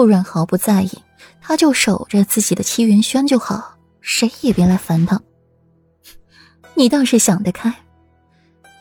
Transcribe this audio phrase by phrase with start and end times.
[0.00, 0.90] 顾阮毫不在意，
[1.42, 5.20] 他就守着自己的七元轩就好，谁也别来烦他。
[6.74, 7.70] 你倒是想得开。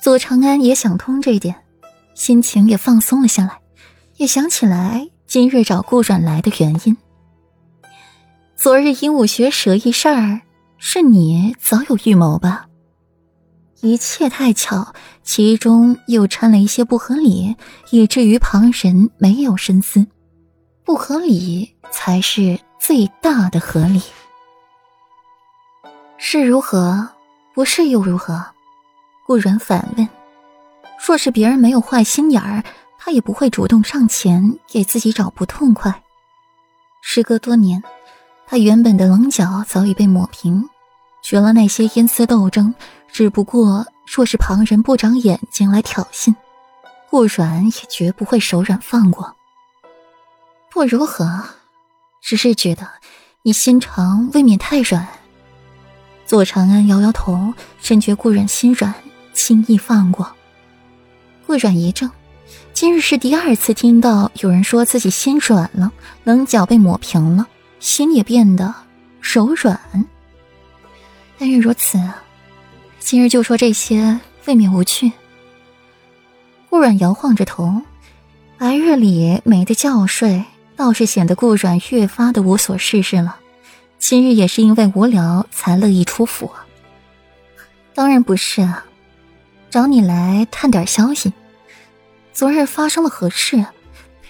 [0.01, 1.53] 左长安也想通这一点，
[2.13, 3.59] 心情也放松了下来，
[4.15, 6.95] 也想起来今日找顾阮来的原因。
[8.55, 10.39] 昨日鹦鹉学舌一事儿，
[10.77, 12.67] 是你早有预谋吧？
[13.81, 17.57] 一切太巧，其中又掺了一些不合理，
[17.91, 20.07] 以至于旁人没有深思。
[20.89, 24.02] 不合理才是最大的合理。
[26.17, 27.07] 是如何？
[27.53, 28.43] 不是又如何？
[29.23, 30.09] 顾然反问。
[31.05, 32.63] 若是别人没有坏心眼儿，
[32.97, 36.02] 他也不会主动上前给自己找不痛快。
[37.03, 37.83] 时隔多年，
[38.47, 40.67] 他原本的棱角早已被抹平。
[41.21, 42.73] 绝了那些阴私斗争，
[43.08, 46.33] 只不过若是旁人不长眼睛来挑衅，
[47.11, 49.35] 顾软也绝不会手软放过。
[50.79, 51.43] 不如何，
[52.21, 52.88] 只是觉得
[53.43, 55.05] 你心肠未免太软。
[56.25, 58.94] 左长安摇摇头，深觉顾软心软，
[59.33, 60.31] 轻易放过。
[61.45, 62.09] 顾软一怔，
[62.71, 65.91] 今日是第二次听到有人说自己心软了，
[66.23, 67.45] 棱角被抹平了，
[67.81, 68.73] 心也变得
[69.19, 69.77] 柔软。
[71.38, 72.02] 但愿如此，
[72.99, 75.11] 今日就说这些，未免无趣。
[76.69, 77.81] 顾软摇晃着头，
[78.58, 80.41] 白日里没得觉睡，
[80.80, 83.35] 倒是显得顾软越发的无所事事了。
[83.97, 86.49] 今日也是因为无聊才乐意出府。
[87.94, 88.86] 当然不是啊，
[89.69, 91.33] 找你来探点消息。
[92.31, 93.66] 昨日发生了何事？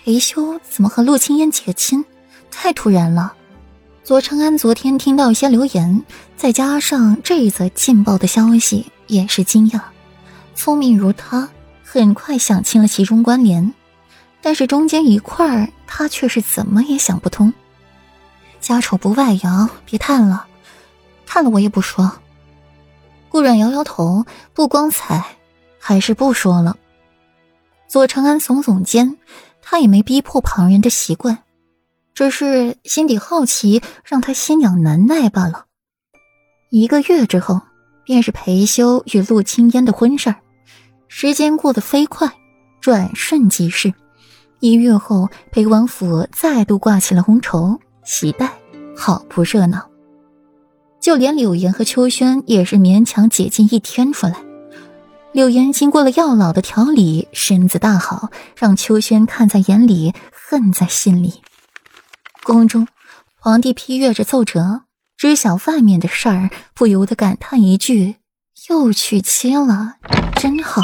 [0.04, 2.04] 裴修怎么和陆青烟结亲？
[2.50, 3.34] 太突然了。
[4.04, 6.04] 左承安昨天听到一些流言，
[6.36, 9.82] 再加上这一则劲爆的消息，也是惊讶。
[10.56, 11.48] 聪明如他，
[11.84, 13.72] 很快想清了其中关联，
[14.42, 17.52] 但是中间一块儿，他却是怎么也想不通。
[18.62, 20.46] 家丑不外扬，别叹了，
[21.26, 22.12] 叹了我也不说。
[23.28, 25.26] 顾阮摇摇头，不光彩，
[25.80, 26.78] 还是不说了。
[27.88, 29.18] 左承安耸耸肩，
[29.64, 31.40] 他也没逼迫旁人的习惯。
[32.14, 35.66] 只是心底好奇，让他心痒难耐罢了。
[36.70, 37.62] 一个月之后，
[38.04, 40.36] 便是裴修与陆青烟的婚事儿。
[41.08, 42.32] 时间过得飞快，
[42.80, 43.92] 转瞬即逝。
[44.60, 48.52] 一月后，裴王府再度挂起了红绸，喜带，
[48.96, 49.90] 好不热闹。
[51.00, 54.36] 就连柳岩和秋轩也是勉强解禁一天出来。
[55.32, 61.42] 柳岩经过了药老的调理，身子大好，让秋轩看在眼里，恨在心里。
[62.44, 62.86] 宫中，
[63.40, 64.82] 皇帝批阅着奏折，
[65.16, 68.18] 知晓外面的事儿，不由得感叹一句
[68.70, 69.94] ：“又娶妻了，
[70.36, 70.84] 真好。”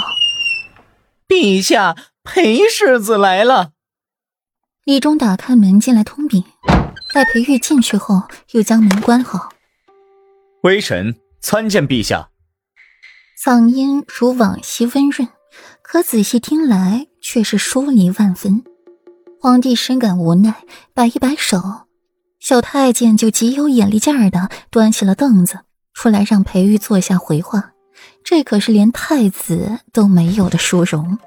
[1.27, 3.71] 陛下，裴世子来了。
[4.83, 6.43] 李忠打开门进来通禀，
[7.13, 9.49] 待裴玉进去后，又将门关好。
[10.61, 12.29] 微臣参见陛下。
[13.43, 15.27] 嗓音如往昔温润，
[15.81, 18.63] 可仔细听来却是疏离万分。
[19.41, 21.59] 皇帝深感无奈，摆一摆手，
[22.39, 25.61] 小太监就极有眼力劲儿的端起了凳子
[25.93, 27.71] 出来，让裴玉坐下回话。
[28.25, 31.19] 这可是连太子都没有的殊荣。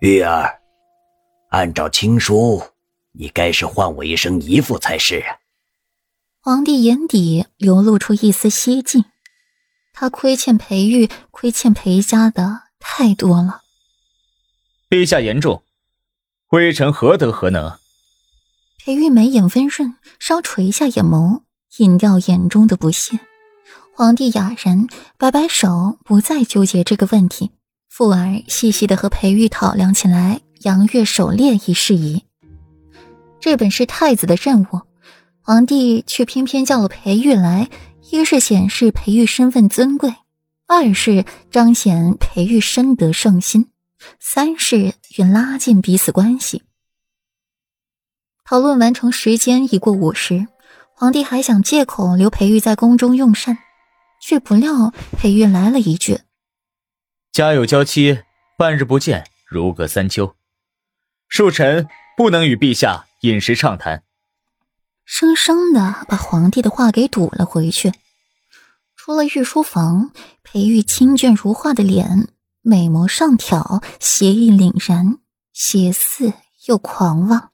[0.00, 0.60] 玉儿，
[1.50, 2.62] 按照亲书，
[3.10, 5.36] 你该是唤我一声姨父才是啊。
[6.40, 9.04] 皇帝眼底流露出一丝希冀，
[9.92, 13.62] 他亏欠裴玉、亏欠裴家的太多了。
[14.88, 15.64] 陛下言重。
[16.50, 17.76] 微臣何德何能？
[18.78, 21.42] 裴玉眉眼温润，稍垂下眼眸，
[21.78, 23.18] 隐掉眼中的不屑。
[23.98, 24.86] 皇帝哑然，
[25.16, 27.50] 摆摆手，不再纠结这个问题，
[27.88, 32.22] 复而细细的和裴玉讨量起来杨月狩猎一事宜。
[33.40, 34.82] 这本是太子的任务，
[35.40, 37.70] 皇帝却偏偏叫了裴玉来，
[38.10, 40.14] 一是显示裴玉身份尊贵，
[40.66, 43.70] 二是彰显裴玉深得圣心。
[44.20, 46.64] 三是与拉近彼此关系。
[48.44, 50.46] 讨论完成时间已过午时，
[50.92, 53.56] 皇帝还想借口留裴玉在宫中用膳，
[54.20, 56.20] 却不料裴玉来了一句
[57.32, 58.22] ：“家有娇妻，
[58.58, 60.34] 半日不见，如隔三秋。
[61.30, 64.02] 恕臣不能与陛下饮食畅谈。”
[65.04, 67.92] 生生的把皇帝的话给堵了回去。
[68.96, 70.10] 出了御书房，
[70.42, 72.28] 裴玉清俊如画的脸。
[72.62, 75.18] 美眸上挑，邪意凛然，
[75.52, 76.32] 邪肆
[76.66, 77.52] 又狂妄，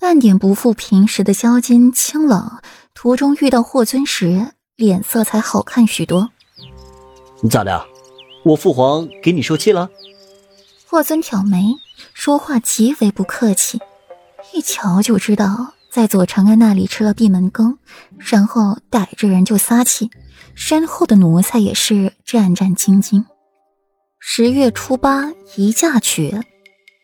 [0.00, 2.60] 半点不复平时的骄矜清冷。
[2.92, 6.30] 途中遇到霍尊时，脸色才好看许多。
[7.48, 7.86] 咋的？
[8.44, 9.88] 我父皇给你受气了？
[10.86, 11.74] 霍尊挑眉，
[12.12, 13.80] 说话极为不客气，
[14.52, 17.78] 一瞧就知道在左长安那里吃了闭门羹，
[18.18, 20.10] 然后逮着人就撒气，
[20.54, 23.24] 身后的奴才也是战战兢兢。
[24.18, 26.42] 十月初八宜嫁娶，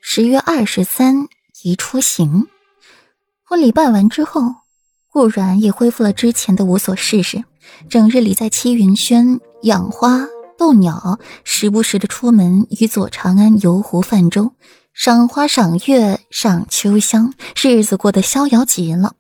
[0.03, 1.27] 十月二十三
[1.63, 2.49] 宜出行。
[3.45, 4.43] 婚礼办完之后，
[5.11, 7.45] 顾然也恢复了之前的无所事事，
[7.89, 10.27] 整日里在七云轩养花。
[10.59, 14.53] 逗鸟，时不时的出门与左长安游湖泛舟，
[14.95, 19.15] 赏花赏月赏秋香，日子过得逍遥极了。